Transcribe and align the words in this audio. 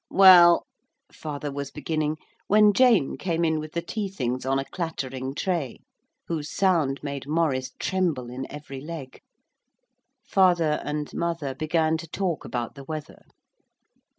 'Well,' 0.09 0.65
father 1.13 1.51
was 1.51 1.69
beginning, 1.69 2.17
when 2.47 2.73
Jane 2.73 3.17
came 3.17 3.45
in 3.45 3.59
with 3.59 3.73
the 3.73 3.83
tea 3.83 4.09
things 4.09 4.47
on 4.47 4.57
a 4.57 4.65
clattering 4.65 5.35
tray, 5.35 5.81
whose 6.25 6.49
sound 6.49 6.99
made 7.03 7.27
Maurice 7.27 7.73
tremble 7.77 8.27
in 8.31 8.51
every 8.51 8.81
leg. 8.81 9.21
Father 10.27 10.81
and 10.83 11.13
mother 11.13 11.53
began 11.53 11.97
to 11.97 12.07
talk 12.09 12.43
about 12.43 12.73
the 12.73 12.83
weather. 12.85 13.21